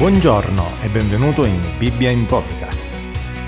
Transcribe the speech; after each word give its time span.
Buongiorno 0.00 0.80
e 0.80 0.88
benvenuto 0.88 1.44
in 1.44 1.60
Bibbia 1.76 2.08
in 2.08 2.24
Podcast. 2.24 2.88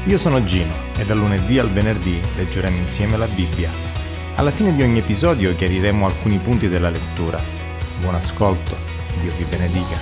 Io 0.05 0.19
sono 0.19 0.45
Gino 0.45 0.71
e 0.99 1.05
dal 1.07 1.17
lunedì 1.17 1.59
al 1.59 1.71
venerdì 1.71 2.21
leggeremo 2.37 2.77
insieme 2.77 3.17
la 3.17 3.25
Bibbia. 3.25 3.71
Alla 4.35 4.51
fine 4.51 4.77
di 4.77 4.83
ogni 4.83 4.99
episodio 4.99 5.57
chiariremo 5.57 6.05
alcuni 6.05 6.37
punti 6.37 6.69
della 6.69 6.91
lettura. 6.91 7.41
Buon 8.01 8.17
ascolto, 8.17 8.77
Dio 9.23 9.33
vi 9.35 9.45
benedica. 9.45 9.97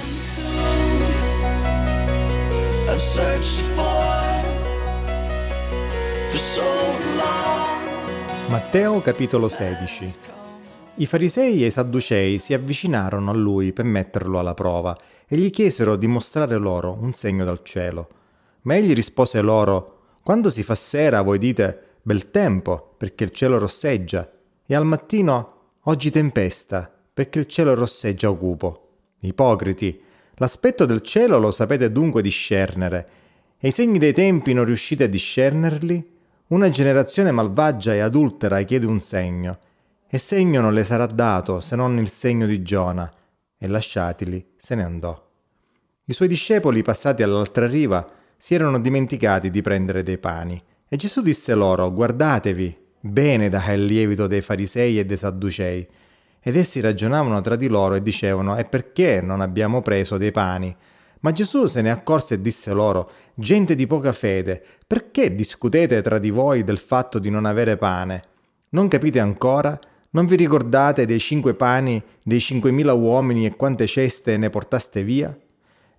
Matteo 8.48 9.00
capitolo 9.00 9.46
16 9.46 10.39
I 11.00 11.06
farisei 11.06 11.62
e 11.62 11.68
i 11.68 11.70
sadducei 11.70 12.38
si 12.38 12.52
avvicinarono 12.52 13.30
a 13.30 13.34
lui 13.34 13.72
per 13.72 13.86
metterlo 13.86 14.38
alla 14.38 14.52
prova 14.52 14.94
e 15.26 15.38
gli 15.38 15.48
chiesero 15.48 15.96
di 15.96 16.06
mostrare 16.06 16.58
loro 16.58 16.98
un 17.00 17.14
segno 17.14 17.42
dal 17.42 17.62
cielo. 17.62 18.08
Ma 18.62 18.76
egli 18.76 18.92
rispose 18.92 19.40
loro, 19.40 19.96
Quando 20.22 20.50
si 20.50 20.62
fa 20.62 20.74
sera 20.74 21.22
voi 21.22 21.38
dite, 21.38 21.96
bel 22.02 22.30
tempo, 22.30 22.94
perché 22.98 23.24
il 23.24 23.30
cielo 23.30 23.56
rosseggia, 23.56 24.30
e 24.66 24.74
al 24.74 24.84
mattino, 24.84 25.54
oggi 25.84 26.10
tempesta, 26.10 26.92
perché 27.14 27.38
il 27.38 27.46
cielo 27.46 27.72
rosseggia 27.72 28.30
cupo. 28.32 28.88
Ipocriti, 29.20 29.98
l'aspetto 30.34 30.84
del 30.84 31.00
cielo 31.00 31.38
lo 31.38 31.50
sapete 31.50 31.90
dunque 31.90 32.20
discernere, 32.20 33.08
e 33.58 33.68
i 33.68 33.72
segni 33.72 33.98
dei 33.98 34.12
tempi 34.12 34.52
non 34.52 34.66
riuscite 34.66 35.04
a 35.04 35.08
discernerli? 35.08 36.18
Una 36.48 36.68
generazione 36.68 37.30
malvagia 37.30 37.94
e 37.94 38.00
adultera 38.00 38.60
chiede 38.62 38.84
un 38.84 39.00
segno, 39.00 39.58
e 40.12 40.18
segno 40.18 40.60
non 40.60 40.74
le 40.74 40.82
sarà 40.82 41.06
dato 41.06 41.60
se 41.60 41.76
non 41.76 41.96
il 41.98 42.08
segno 42.08 42.44
di 42.44 42.62
Giona, 42.62 43.08
e 43.56 43.68
lasciatili 43.68 44.54
se 44.56 44.74
ne 44.74 44.82
andò. 44.82 45.28
I 46.06 46.12
suoi 46.12 46.26
discepoli, 46.26 46.82
passati 46.82 47.22
all'altra 47.22 47.68
riva, 47.68 48.04
si 48.36 48.54
erano 48.54 48.80
dimenticati 48.80 49.50
di 49.50 49.62
prendere 49.62 50.02
dei 50.02 50.18
pani, 50.18 50.60
e 50.88 50.96
Gesù 50.96 51.22
disse 51.22 51.54
loro, 51.54 51.92
guardatevi, 51.92 52.76
bene 52.98 53.48
da 53.48 53.72
il 53.72 53.84
lievito 53.84 54.26
dei 54.26 54.40
farisei 54.40 54.98
e 54.98 55.06
dei 55.06 55.16
sadducei. 55.16 55.86
Ed 56.40 56.56
essi 56.56 56.80
ragionavano 56.80 57.40
tra 57.40 57.54
di 57.54 57.68
loro 57.68 57.94
e 57.94 58.02
dicevano, 58.02 58.56
e 58.56 58.64
perché 58.64 59.20
non 59.20 59.40
abbiamo 59.40 59.80
preso 59.80 60.16
dei 60.16 60.32
pani? 60.32 60.74
Ma 61.20 61.30
Gesù 61.30 61.66
se 61.66 61.82
ne 61.82 61.90
accorse 61.92 62.34
e 62.34 62.40
disse 62.42 62.72
loro, 62.72 63.12
gente 63.34 63.76
di 63.76 63.86
poca 63.86 64.12
fede, 64.12 64.60
perché 64.84 65.32
discutete 65.32 66.02
tra 66.02 66.18
di 66.18 66.30
voi 66.30 66.64
del 66.64 66.78
fatto 66.78 67.20
di 67.20 67.30
non 67.30 67.44
avere 67.44 67.76
pane? 67.76 68.22
Non 68.70 68.88
capite 68.88 69.20
ancora? 69.20 69.78
Non 70.10 70.26
vi 70.26 70.36
ricordate 70.36 71.06
dei 71.06 71.18
cinque 71.18 71.54
pani, 71.54 72.02
dei 72.22 72.40
cinquemila 72.40 72.92
uomini 72.92 73.46
e 73.46 73.56
quante 73.56 73.86
ceste 73.86 74.36
ne 74.36 74.50
portaste 74.50 75.04
via? 75.04 75.36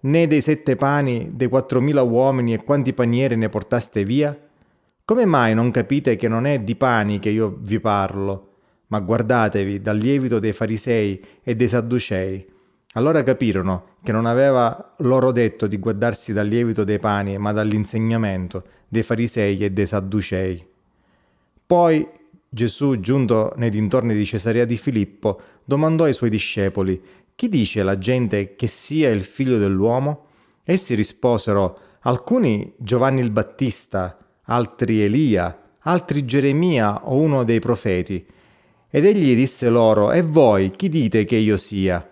Né 0.01 0.27
dei 0.27 0.41
sette 0.41 0.75
pani, 0.75 1.31
dei 1.33 1.47
quattromila 1.47 2.01
uomini 2.01 2.53
e 2.53 2.63
quanti 2.63 2.93
panieri 2.93 3.35
ne 3.35 3.49
portaste 3.49 4.03
via? 4.03 4.37
Come 5.05 5.25
mai 5.25 5.53
non 5.53 5.71
capite 5.71 6.15
che 6.15 6.27
non 6.27 6.45
è 6.45 6.59
di 6.59 6.75
pani 6.75 7.19
che 7.19 7.29
io 7.29 7.57
vi 7.61 7.79
parlo? 7.79 8.47
Ma 8.87 8.99
guardatevi 8.99 9.81
dal 9.81 9.97
lievito 9.97 10.39
dei 10.39 10.53
farisei 10.53 11.23
e 11.41 11.55
dei 11.55 11.67
sadducei 11.67 12.51
allora 12.93 13.23
capirono 13.23 13.95
che 14.03 14.11
non 14.11 14.25
aveva 14.25 14.95
loro 14.97 15.31
detto 15.31 15.67
di 15.67 15.77
guardarsi 15.77 16.33
dal 16.33 16.47
lievito 16.47 16.83
dei 16.83 16.99
pani, 16.99 17.37
ma 17.37 17.53
dall'insegnamento 17.53 18.63
dei 18.87 19.03
farisei 19.03 19.57
e 19.59 19.71
dei 19.71 19.85
sadducei. 19.87 20.65
Poi 21.65 22.05
Gesù, 22.53 22.99
giunto 22.99 23.53
nei 23.55 23.69
dintorni 23.69 24.13
di 24.13 24.25
Cesarea 24.25 24.66
di 24.66 24.75
Filippo, 24.75 25.39
domandò 25.63 26.03
ai 26.03 26.13
suoi 26.13 26.30
discepoli: 26.30 27.02
Chi 27.33 27.47
dice 27.47 27.81
la 27.81 27.97
gente 27.97 28.57
che 28.57 28.67
sia 28.67 29.09
il 29.09 29.23
figlio 29.23 29.57
dell'uomo? 29.57 30.25
Essi 30.66 30.94
risposero: 30.94 31.79
Alcuni 32.01 32.73
Giovanni 32.75 33.22
il 33.22 33.31
Battista, 33.31 34.17
altri 34.44 35.01
Elia, 35.01 35.78
altri 35.84 36.25
Geremia 36.25 37.07
o 37.07 37.16
uno 37.16 37.45
dei 37.45 37.62
profeti. 37.62 38.25
Ed 38.89 39.06
egli 39.06 39.33
disse 39.33 39.69
loro: 39.69 40.12
E 40.12 40.22
voi 40.22 40.72
chi 40.72 40.89
dite 40.89 41.23
che 41.23 41.38
io 41.38 41.56
sia? 41.56 42.06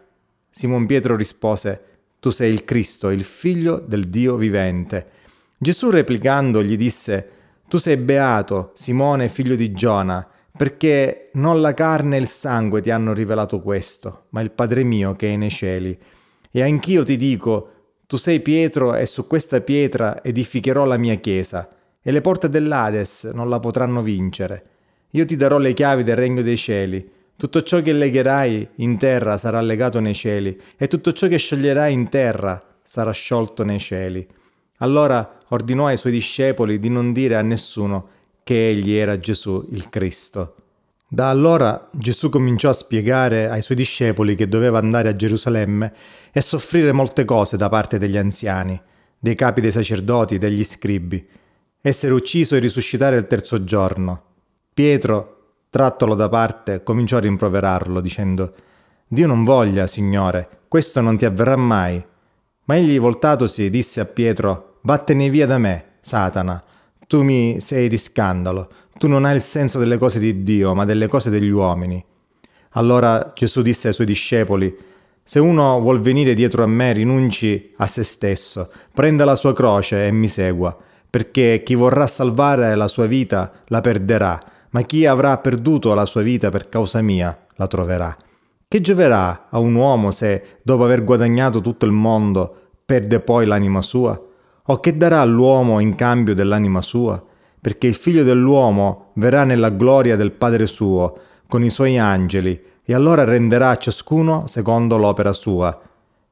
Simon 0.50 0.86
Pietro 0.86 1.18
rispose, 1.18 1.84
Tu 2.22 2.30
sei 2.30 2.54
il 2.54 2.64
Cristo, 2.64 3.10
il 3.10 3.26
figlio 3.26 3.84
del 3.86 4.08
Dio 4.08 4.38
vivente. 4.38 5.10
Gesù 5.58 5.90
replicando 5.90 6.64
gli 6.64 6.78
disse, 6.78 7.30
Tu 7.68 7.78
sei 7.78 7.98
beato, 7.98 8.72
Simone, 8.74 9.28
figlio 9.28 9.56
di 9.56 9.74
Giona, 9.74 10.29
perché 10.60 11.30
non 11.36 11.62
la 11.62 11.74
carne 11.74 12.18
e 12.18 12.20
il 12.20 12.28
sangue 12.28 12.82
ti 12.82 12.92
hanno 12.92 13.14
rivelato 13.14 13.62
questo, 13.62 14.26
ma 14.32 14.42
il 14.42 14.52
Padre 14.52 14.84
mio 14.84 15.16
che 15.16 15.32
è 15.32 15.38
nei 15.38 15.50
cieli. 15.50 15.98
E 16.52 16.62
anch'io 16.62 17.06
ti 17.06 17.16
dico, 17.16 17.70
tu 18.06 18.18
sei 18.18 18.42
Pietro 18.42 18.94
e 18.94 19.06
su 19.06 19.26
questa 19.26 19.62
pietra 19.62 20.22
edificherò 20.22 20.84
la 20.84 20.98
mia 20.98 21.16
chiesa, 21.16 21.70
e 22.02 22.12
le 22.12 22.20
porte 22.20 22.50
dell'Ades 22.50 23.32
non 23.34 23.48
la 23.48 23.62
potranno 23.62 24.02
vincere. 24.02 24.66
Io 25.12 25.24
ti 25.24 25.38
darò 25.38 25.60
le 25.60 25.72
chiavi 25.72 26.04
del 26.04 26.18
regno 26.18 26.42
dei 26.42 26.58
cieli. 26.58 27.10
Tutto 27.38 27.64
ciò 27.64 27.82
che 27.82 27.94
legherai 27.94 28.68
in 28.76 28.98
terra 28.98 29.38
sarà 29.38 29.62
legato 29.62 30.02
nei 30.02 30.14
cieli, 30.14 30.60
e 30.76 30.90
tutto 30.90 31.14
ciò 31.14 31.28
che 31.28 31.38
scioglierai 31.38 31.94
in 31.94 32.10
terra 32.10 32.62
sarà 32.84 33.12
sciolto 33.12 33.64
nei 33.64 33.80
cieli. 33.80 34.28
Allora 34.80 35.38
ordinò 35.48 35.88
ai 35.88 35.96
suoi 35.96 36.12
discepoli 36.12 36.80
di 36.80 36.90
non 36.90 37.14
dire 37.14 37.38
a 37.38 37.42
nessuno 37.42 38.18
che 38.50 38.70
egli 38.70 38.96
era 38.96 39.20
Gesù 39.20 39.64
il 39.74 39.90
Cristo. 39.90 40.56
Da 41.08 41.30
allora 41.30 41.88
Gesù 41.92 42.30
cominciò 42.30 42.70
a 42.70 42.74
spiegare 42.74 43.48
ai 43.48 43.62
suoi 43.62 43.78
discepoli 43.78 44.34
che 44.34 44.50
doveva 44.50 44.80
andare 44.80 45.08
a 45.08 45.16
Gerusalemme 45.16 45.94
e 46.32 46.42
soffrire 46.42 46.92
molte 46.92 47.26
cose 47.26 47.58
da 47.58 47.70
parte 47.70 48.00
degli 48.00 48.18
anziani, 48.18 48.82
dei 49.20 49.36
capi 49.36 49.62
dei 49.62 49.72
sacerdoti, 49.72 50.40
degli 50.40 50.64
scribi, 50.64 51.24
essere 51.80 52.12
ucciso 52.12 52.56
e 52.56 52.60
risuscitare 52.60 53.18
il 53.18 53.28
terzo 53.28 53.64
giorno. 53.64 54.24
Pietro, 54.74 55.58
Trattolo 55.70 56.16
da 56.16 56.28
parte, 56.28 56.82
cominciò 56.82 57.18
a 57.18 57.20
rimproverarlo, 57.20 58.02
dicendo 58.02 58.54
Dio 59.08 59.28
non 59.28 59.44
voglia, 59.44 59.86
Signore, 59.86 60.62
questo 60.68 61.02
non 61.02 61.18
ti 61.18 61.26
avverrà 61.26 61.56
mai. 61.56 62.04
Ma 62.64 62.76
egli 62.76 63.00
voltatosi 63.00 63.70
disse 63.70 64.00
a 64.00 64.06
Pietro 64.06 64.80
Vattene 64.82 65.30
via 65.30 65.46
da 65.46 65.60
me, 65.60 65.98
Satana, 66.02 66.64
tu 67.10 67.24
mi 67.24 67.60
sei 67.60 67.90
di 67.90 67.98
scandalo, 67.98 68.70
tu 69.00 69.08
non 69.08 69.26
hai 69.26 69.34
il 69.34 69.42
senso 69.42 69.80
delle 69.80 69.98
cose 69.98 70.20
di 70.20 70.44
Dio, 70.44 70.76
ma 70.76 70.86
delle 70.86 71.08
cose 71.08 71.32
degli 71.32 71.50
uomini. 71.50 72.06
Allora 72.74 73.32
Gesù 73.34 73.64
disse 73.64 73.88
ai 73.88 73.96
suoi 73.96 74.06
discepoli 74.06 74.78
se 75.24 75.40
uno 75.40 75.80
vuol 75.80 76.02
venire 76.02 76.36
dietro 76.36 76.64
a 76.64 76.68
me, 76.68 76.94
rinunci 76.94 77.74
a 77.78 77.88
se 77.88 78.04
stesso, 78.04 78.70
prenda 78.94 79.26
la 79.26 79.34
sua 79.34 79.54
croce 79.54 80.06
e 80.06 80.12
mi 80.12 80.28
segua, 80.28 80.78
perché 81.10 81.64
chi 81.66 81.74
vorrà 81.74 82.06
salvare 82.06 82.76
la 82.76 82.88
sua 82.88 83.08
vita 83.08 83.54
la 83.70 83.82
perderà, 83.82 84.40
ma 84.70 84.84
chi 84.84 85.08
avrà 85.08 85.36
perduto 85.40 85.96
la 85.96 86.06
sua 86.06 86.22
vita 86.22 86.52
per 86.52 86.70
causa 86.70 87.02
mia 87.02 87.36
la 87.56 87.66
troverà. 87.66 88.16
Che 88.68 88.82
gioverà 88.82 89.48
a 89.50 89.58
un 89.58 89.74
uomo 89.74 90.12
se, 90.12 90.60
dopo 90.62 90.84
aver 90.84 91.04
guadagnato 91.04 91.60
tutto 91.60 91.88
il 91.88 91.92
mondo, 91.92 92.56
perde 92.86 93.20
poi 93.20 93.48
l'anima 93.48 93.82
sua? 93.82 94.29
O 94.72 94.80
che 94.80 94.96
darà 94.96 95.22
all'uomo 95.22 95.80
in 95.80 95.96
cambio 95.96 96.36
dell'anima 96.36 96.82
sua? 96.82 97.24
Perché 97.60 97.88
il 97.88 97.96
figlio 97.96 98.24
dell'uomo 98.24 99.08
verrà 99.14 99.44
nella 99.44 99.72
gloria 99.72 100.16
del 100.16 100.32
Padre 100.32 100.68
suo, 100.68 101.18
con 101.48 101.64
i 101.64 101.72
suoi 101.72 101.98
angeli, 101.98 102.62
e 102.86 102.94
allora 102.94 103.24
renderà 103.24 103.72
a 103.72 103.78
ciascuno 103.78 104.46
secondo 104.46 104.98
l'opera 104.98 105.34
sua. 105.34 105.76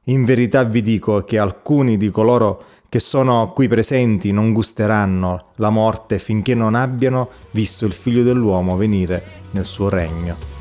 In 0.04 0.24
verità 0.24 0.62
vi 0.62 0.82
dico 0.82 1.24
che 1.24 1.36
alcuni 1.36 1.96
di 1.96 2.10
coloro 2.10 2.62
che 2.88 3.00
sono 3.00 3.52
qui 3.52 3.66
presenti 3.66 4.30
non 4.30 4.52
gusteranno 4.52 5.46
la 5.56 5.70
morte 5.70 6.20
finché 6.20 6.54
non 6.54 6.76
abbiano 6.76 7.30
visto 7.50 7.86
il 7.86 7.92
figlio 7.92 8.22
dell'uomo 8.22 8.76
venire 8.76 9.22
nel 9.50 9.64
suo 9.64 9.88
regno. 9.88 10.57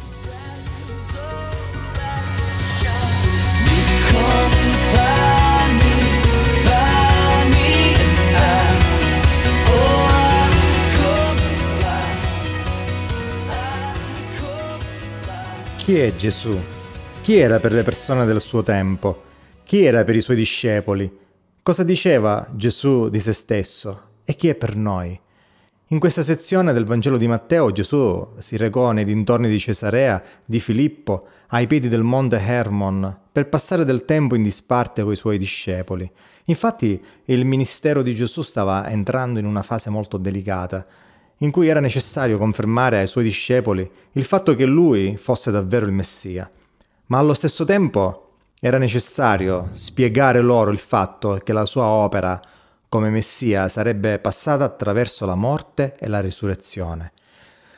Chi 15.87 15.99
è 15.99 16.13
Gesù? 16.17 16.53
Chi 17.21 17.37
era 17.37 17.61
per 17.61 17.71
le 17.71 17.81
persone 17.81 18.25
del 18.25 18.41
suo 18.41 18.61
tempo? 18.61 19.23
Chi 19.63 19.85
era 19.85 20.03
per 20.03 20.17
i 20.17 20.21
suoi 20.21 20.35
discepoli? 20.35 21.09
Cosa 21.63 21.83
diceva 21.83 22.45
Gesù 22.51 23.07
di 23.07 23.21
se 23.21 23.31
stesso 23.31 24.01
e 24.25 24.35
chi 24.35 24.49
è 24.49 24.55
per 24.55 24.75
noi? 24.75 25.17
In 25.87 25.99
questa 25.99 26.23
sezione 26.23 26.73
del 26.73 26.83
Vangelo 26.83 27.15
di 27.15 27.29
Matteo 27.29 27.71
Gesù 27.71 28.33
si 28.37 28.57
recò 28.57 28.91
nei 28.91 29.05
dintorni 29.05 29.47
di 29.47 29.59
Cesarea, 29.59 30.21
di 30.43 30.59
Filippo, 30.59 31.27
ai 31.51 31.67
piedi 31.67 31.87
del 31.87 32.03
monte 32.03 32.37
Hermon, 32.37 33.19
per 33.31 33.47
passare 33.47 33.85
del 33.85 34.03
tempo 34.03 34.35
in 34.35 34.43
disparte 34.43 35.03
coi 35.03 35.15
suoi 35.15 35.37
discepoli. 35.37 36.11
Infatti 36.47 37.01
il 37.23 37.45
ministero 37.45 38.01
di 38.01 38.13
Gesù 38.13 38.41
stava 38.41 38.89
entrando 38.89 39.39
in 39.39 39.45
una 39.45 39.63
fase 39.63 39.89
molto 39.89 40.17
delicata, 40.17 40.85
in 41.39 41.51
cui 41.51 41.67
era 41.67 41.79
necessario 41.79 42.37
confermare 42.37 42.99
ai 42.99 43.07
suoi 43.07 43.23
discepoli 43.23 43.89
il 44.13 44.23
fatto 44.23 44.55
che 44.55 44.65
lui 44.65 45.17
fosse 45.17 45.51
davvero 45.51 45.85
il 45.85 45.91
Messia. 45.91 46.49
Ma 47.07 47.17
allo 47.19 47.33
stesso 47.33 47.65
tempo 47.65 48.23
Era 48.59 48.79
necessario 48.79 49.69
spiegare 49.73 50.41
loro 50.41 50.71
il 50.71 50.79
fatto 50.79 51.39
che 51.43 51.53
la 51.53 51.65
sua 51.65 51.85
opera 51.85 52.41
come 52.89 53.11
Messia 53.11 53.67
sarebbe 53.67 54.17
passata 54.17 54.63
attraverso 54.63 55.27
la 55.27 55.35
morte 55.35 55.95
e 55.99 56.07
la 56.07 56.21
risurrezione. 56.21 57.11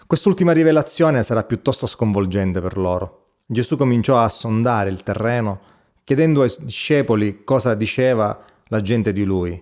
Quest'ultima 0.08 0.54
rivelazione 0.54 1.22
sarà 1.22 1.44
piuttosto 1.44 1.86
sconvolgente 1.86 2.62
per 2.62 2.78
loro. 2.78 3.26
Gesù 3.46 3.76
cominciò 3.76 4.22
a 4.24 4.30
sondare 4.30 4.90
il 4.90 5.04
terreno 5.04 5.60
chiedendo 6.06 6.44
ai 6.44 6.56
discepoli 6.62 7.44
cosa 7.44 7.76
diceva 7.76 8.42
la 8.70 8.80
gente 8.80 9.12
di 9.12 9.26
lui. 9.26 9.62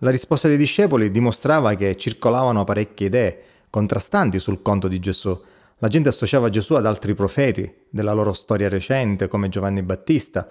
La 0.00 0.10
risposta 0.10 0.46
dei 0.46 0.58
discepoli 0.58 1.10
dimostrava 1.10 1.74
che 1.74 1.96
circolavano 1.96 2.64
parecchie 2.64 3.06
idee 3.06 3.42
contrastanti 3.70 4.38
sul 4.38 4.60
conto 4.60 4.88
di 4.88 4.98
Gesù. 4.98 5.38
La 5.78 5.88
gente 5.88 6.10
associava 6.10 6.50
Gesù 6.50 6.74
ad 6.74 6.84
altri 6.84 7.14
profeti 7.14 7.86
della 7.88 8.12
loro 8.12 8.34
storia 8.34 8.68
recente, 8.68 9.26
come 9.26 9.48
Giovanni 9.48 9.82
Battista, 9.82 10.46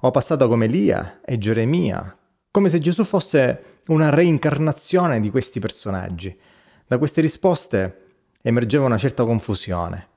o 0.00 0.10
passato 0.10 0.48
come 0.48 0.66
Elia 0.66 1.20
e 1.24 1.38
Geremia, 1.38 2.14
come 2.50 2.68
se 2.68 2.78
Gesù 2.78 3.04
fosse 3.04 3.80
una 3.86 4.10
reincarnazione 4.10 5.18
di 5.20 5.30
questi 5.30 5.60
personaggi. 5.60 6.38
Da 6.86 6.98
queste 6.98 7.22
risposte 7.22 8.04
emergeva 8.42 8.84
una 8.84 8.98
certa 8.98 9.24
confusione. 9.24 10.08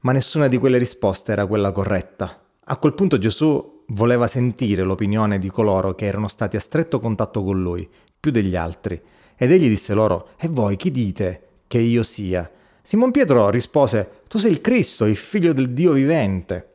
Ma 0.00 0.12
nessuna 0.12 0.46
di 0.48 0.58
quelle 0.58 0.76
risposte 0.76 1.32
era 1.32 1.46
quella 1.46 1.72
corretta. 1.72 2.38
A 2.64 2.76
quel 2.76 2.92
punto 2.92 3.16
Gesù 3.16 3.77
voleva 3.88 4.26
sentire 4.26 4.82
l'opinione 4.82 5.38
di 5.38 5.50
coloro 5.50 5.94
che 5.94 6.06
erano 6.06 6.28
stati 6.28 6.56
a 6.56 6.60
stretto 6.60 7.00
contatto 7.00 7.42
con 7.42 7.60
lui, 7.60 7.88
più 8.18 8.30
degli 8.30 8.56
altri, 8.56 9.00
ed 9.36 9.52
egli 9.52 9.68
disse 9.68 9.94
loro, 9.94 10.30
E 10.38 10.48
voi 10.48 10.76
chi 10.76 10.90
dite 10.90 11.42
che 11.66 11.78
io 11.78 12.02
sia? 12.02 12.50
Simon 12.82 13.10
Pietro 13.10 13.50
rispose, 13.50 14.22
Tu 14.28 14.38
sei 14.38 14.50
il 14.50 14.60
Cristo, 14.60 15.04
il 15.04 15.16
figlio 15.16 15.52
del 15.52 15.70
Dio 15.70 15.92
vivente. 15.92 16.66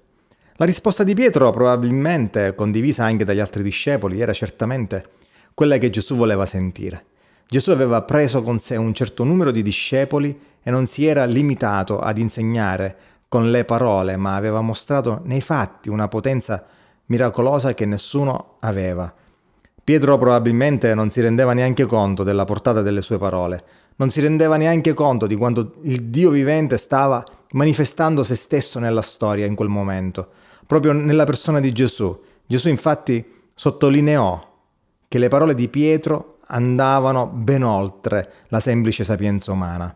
La 0.58 0.66
risposta 0.66 1.04
di 1.04 1.14
Pietro, 1.14 1.52
probabilmente 1.52 2.56
condivisa 2.56 3.04
anche 3.04 3.26
dagli 3.26 3.40
altri 3.40 3.64
discepoli, 3.64 4.22
era 4.22 4.34
certamente 4.34 5.06
quella 5.54 5.78
che 5.78 5.90
Gesù 5.90 6.16
voleva 6.16 6.46
sentire. 6.46 7.06
Gesù 7.48 7.72
aveva 7.72 8.02
preso 8.04 8.42
con 8.42 8.58
sé 8.58 8.76
un 8.76 8.94
certo 8.94 9.24
numero 9.24 9.52
di 9.52 9.62
discepoli 9.62 10.40
e 10.64 10.72
non 10.72 10.86
si 10.86 11.06
era 11.06 11.26
limitato 11.26 12.00
ad 12.00 12.18
insegnare 12.18 12.96
con 13.28 13.52
le 13.52 13.66
parole, 13.66 14.16
ma 14.16 14.36
aveva 14.36 14.62
mostrato 14.62 15.22
nei 15.26 15.42
fatti 15.42 15.90
una 15.90 16.08
potenza 16.08 16.66
miracolosa 17.08 17.74
che 17.74 17.86
nessuno 17.86 18.58
aveva. 18.60 19.14
Pietro 19.84 20.18
probabilmente 20.18 20.94
non 20.94 21.10
si 21.10 21.22
rendeva 21.22 21.54
neanche 21.54 21.86
conto 21.86 22.24
della 22.24 22.46
portata 22.46 22.82
delle 22.82 23.02
sue 23.02 23.18
parole, 23.18 23.64
non 23.98 24.10
si 24.10 24.22
rendeva 24.22 24.56
neanche 24.56 24.94
conto 24.94 25.28
di 25.28 25.36
quanto 25.36 25.76
il 25.84 26.04
Dio 26.04 26.30
vivente 26.30 26.78
stava 26.78 27.24
manifestando 27.52 28.24
se 28.24 28.36
stesso 28.36 28.80
nella 28.80 29.02
storia 29.02 29.46
in 29.46 29.56
quel 29.56 29.70
momento 29.70 30.30
proprio 30.66 30.92
nella 30.92 31.26
persona 31.26 31.60
di 31.60 31.72
Gesù. 31.72 32.20
Gesù 32.46 32.70
infatti 32.70 33.24
sottolineò 33.54 34.52
che 35.08 35.18
le 35.20 35.28
parole 35.28 35.56
di 35.56 35.68
Pietro 35.68 36.38
andavano 36.48 37.28
ben 37.28 37.64
oltre 37.64 38.32
la 38.48 38.60
semplice 38.60 39.04
sapienza 39.04 39.52
umana. 39.52 39.96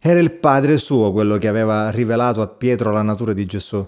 Era 0.00 0.20
il 0.20 0.30
Padre 0.32 0.76
suo 0.76 1.10
quello 1.12 1.38
che 1.38 1.48
aveva 1.48 1.90
rivelato 1.90 2.40
a 2.40 2.46
Pietro 2.46 2.92
la 2.92 3.02
natura 3.02 3.32
di 3.32 3.46
Gesù, 3.46 3.84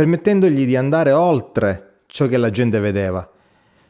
permettendogli 0.00 0.64
di 0.64 0.76
andare 0.76 1.12
oltre 1.12 2.04
ciò 2.06 2.26
che 2.26 2.38
la 2.38 2.48
gente 2.48 2.78
vedeva. 2.80 3.30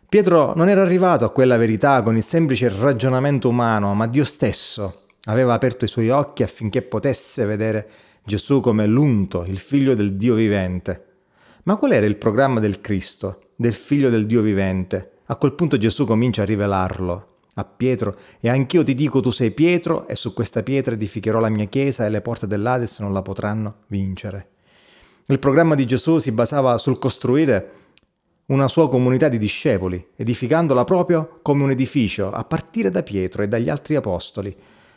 Pietro 0.09 0.55
non 0.57 0.69
era 0.69 0.83
arrivato 0.83 1.25
a 1.25 1.31
quella 1.31 1.57
verità 1.57 2.03
con 2.03 2.17
il 2.17 2.25
semplice 2.25 2.69
ragionamento 2.69 3.49
umano, 3.49 3.95
ma 3.95 4.09
Dio 4.09 4.25
stesso 4.25 5.03
aveva 5.27 5.55
aperto 5.55 5.85
i 5.85 5.89
suoi 5.89 6.11
occhi 6.11 6.43
affinché 6.43 6.83
potesse 6.83 7.45
vedere 7.45 7.89
Gesù 8.25 8.61
come 8.61 8.87
l'unto, 8.87 9.45
il 9.47 9.59
figlio 9.59 9.95
del 9.95 10.17
Dio 10.17 10.35
vivente. 10.35 11.05
Ma 11.63 11.77
qual 11.77 11.93
era 11.93 12.07
il 12.07 12.17
programma 12.17 12.59
del 12.59 12.81
Cristo, 12.81 13.43
del 13.55 13.75
figlio 13.75 14.11
del 14.11 14.27
Dio 14.27 14.43
vivente? 14.43 15.13
A 15.27 15.37
quel 15.37 15.53
punto 15.53 15.79
Gesù 15.79 16.05
comincia 16.07 16.43
a 16.43 16.47
rivelarlo 16.47 17.27
a 17.55 17.65
Pietro 17.65 18.17
e 18.41 18.49
anch'io 18.49 18.83
ti 18.83 18.97
dico 18.97 19.21
tu 19.21 19.31
sei 19.31 19.53
Pietro 19.53 20.09
e 20.09 20.17
su 20.17 20.35
questa 20.35 20.65
pietra 20.65 20.95
edificherò 20.95 21.39
la 21.39 21.51
mia 21.51 21.67
chiesa 21.67 22.05
e 22.05 22.11
le 22.11 22.21
porte 22.21 22.49
dell'Ades 22.49 22.99
non 22.99 23.13
la 23.13 23.23
potranno 23.23 23.83
vincere. 23.87 24.49
Il 25.27 25.39
programma 25.39 25.75
di 25.75 25.87
Gesù 25.87 26.19
si 26.19 26.33
basava 26.33 26.79
sul 26.79 26.99
costruire 26.99 27.73
una 28.47 28.67
sua 28.67 28.89
comunità 28.89 29.29
di 29.29 29.39
discepoli, 29.39 30.05
edificandola 30.17 30.85
proprio 30.85 31.39
come 31.43 31.63
un 31.63 31.71
edificio, 31.71 32.33
a 32.33 32.43
partire 32.45 32.91
da 32.91 33.03
Pietro 33.03 33.43
e 33.43 33.49
dagli 33.49 33.69
altri 33.69 33.95
apostoli. 33.95 34.55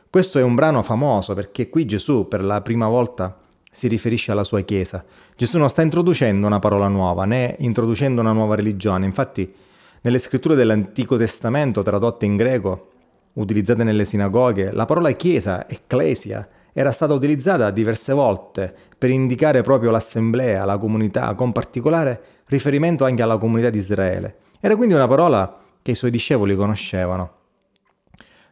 Questo 0.09 0.39
è 0.39 0.43
un 0.43 0.55
brano 0.55 0.81
famoso 0.81 1.33
perché 1.33 1.69
qui 1.69 1.85
Gesù 1.85 2.27
per 2.27 2.43
la 2.43 2.61
prima 2.61 2.87
volta 2.87 3.37
si 3.71 3.87
riferisce 3.87 4.31
alla 4.31 4.43
sua 4.43 4.61
Chiesa. 4.61 5.03
Gesù 5.35 5.57
non 5.57 5.69
sta 5.69 5.81
introducendo 5.81 6.47
una 6.47 6.59
parola 6.59 6.87
nuova, 6.87 7.25
né 7.25 7.55
introducendo 7.59 8.21
una 8.21 8.31
nuova 8.31 8.55
religione. 8.55 9.05
Infatti, 9.05 9.51
nelle 10.01 10.19
scritture 10.19 10.55
dell'Antico 10.55 11.17
Testamento 11.17 11.81
tradotte 11.81 12.25
in 12.25 12.37
greco, 12.37 12.89
utilizzate 13.33 13.83
nelle 13.83 14.05
sinagoghe, 14.05 14.71
la 14.71 14.85
parola 14.85 15.11
Chiesa, 15.11 15.67
ecclesia, 15.67 16.47
era 16.73 16.91
stata 16.91 17.13
utilizzata 17.13 17.71
diverse 17.71 18.11
volte 18.11 18.73
per 18.97 19.09
indicare 19.09 19.61
proprio 19.61 19.91
l'assemblea, 19.91 20.65
la 20.65 20.77
comunità, 20.77 21.33
con 21.35 21.51
particolare 21.51 22.21
riferimento 22.45 23.05
anche 23.05 23.21
alla 23.21 23.37
comunità 23.37 23.69
di 23.69 23.77
Israele. 23.77 24.37
Era 24.59 24.75
quindi 24.75 24.93
una 24.93 25.07
parola 25.07 25.59
che 25.81 25.91
i 25.91 25.95
suoi 25.95 26.11
discepoli 26.11 26.55
conoscevano. 26.55 27.31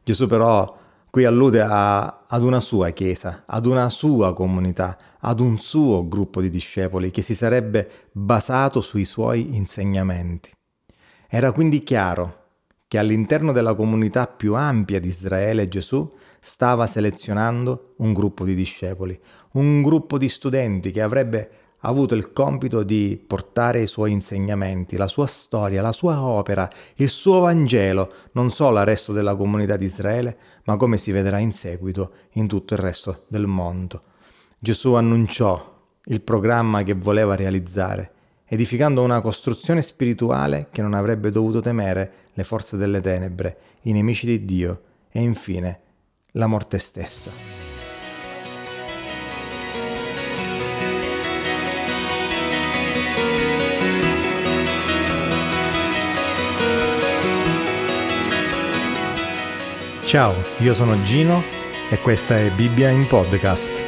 Gesù 0.04 0.28
però 0.28 0.80
Qui 1.12 1.26
allude 1.26 1.60
a, 1.60 2.24
ad 2.26 2.42
una 2.42 2.62
sua 2.62 2.92
chiesa, 2.92 3.44
ad 3.46 3.66
una 3.66 3.90
sua 3.90 4.34
comunità, 4.34 4.98
ad 5.20 5.42
un 5.42 5.60
suo 5.60 6.08
gruppo 6.08 6.40
di 6.40 6.50
discepoli 6.50 7.12
che 7.12 7.22
si 7.22 7.36
sarebbe 7.36 8.08
basato 8.14 8.80
sui 8.80 9.04
suoi 9.04 9.58
insegnamenti. 9.58 10.52
Era 11.28 11.52
quindi 11.52 11.84
chiaro 11.84 12.44
che 12.88 12.98
all'interno 12.98 13.52
della 13.52 13.74
comunità 13.74 14.26
più 14.26 14.56
ampia 14.56 15.02
di 15.02 15.10
Israele 15.10 15.68
Gesù 15.68 16.10
stava 16.44 16.88
selezionando 16.88 17.94
un 17.98 18.14
gruppo 18.14 18.44
di 18.44 18.56
discepoli, 18.56 19.18
un 19.52 19.84
gruppo 19.84 20.18
di 20.18 20.28
studenti 20.28 20.90
che 20.90 21.02
avrebbe 21.02 21.52
avuto 21.82 22.16
il 22.16 22.34
compito 22.34 22.84
di 22.84 23.24
portare 23.26 23.82
i 23.82 23.88
suoi 23.88 24.12
insegnamenti, 24.12 24.98
la 24.98 25.08
sua 25.08 25.28
storia, 25.28 25.82
la 25.82 25.92
sua 25.92 26.22
opera, 26.22 26.68
il 26.96 27.10
suo 27.10 27.42
Vangelo, 27.42 28.12
non 28.34 28.52
solo 28.52 28.80
al 28.80 28.86
resto 28.86 29.14
della 29.14 29.36
comunità 29.36 29.78
di 29.78 29.86
Israele, 29.86 30.38
ma 30.66 30.78
come 30.78 30.98
si 30.98 31.12
vedrà 31.12 31.38
in 31.38 31.52
seguito 31.52 32.12
in 32.34 32.48
tutto 32.48 32.74
il 32.74 32.80
resto 32.80 33.24
del 33.28 33.46
mondo. 33.46 34.04
Gesù 34.58 34.94
annunciò 34.94 35.70
il 36.06 36.22
programma 36.22 36.84
che 36.84 36.94
voleva 36.94 37.36
realizzare, 37.36 38.12
edificando 38.46 39.02
una 39.04 39.22
costruzione 39.22 39.82
spirituale 39.82 40.70
che 40.72 40.82
non 40.82 40.94
avrebbe 40.94 41.30
dovuto 41.30 41.62
temere 41.62 42.14
le 42.34 42.44
forze 42.44 42.78
delle 42.78 43.02
tenebre, 43.02 43.58
i 43.84 43.92
nemici 43.92 44.26
di 44.26 44.46
Dio 44.46 44.82
e 45.12 45.22
infine 45.22 45.80
la 46.32 46.48
morte 46.48 46.80
stessa. 46.80 47.32
Ciao, 60.06 60.36
io 60.58 60.74
sono 60.74 61.02
Gino 61.04 61.42
e 61.90 61.98
questa 62.00 62.36
è 62.36 62.50
Bibbia 62.52 62.90
in 62.90 63.08
podcast. 63.08 63.81